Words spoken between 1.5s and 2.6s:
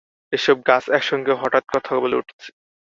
কথা বলে উঠছে।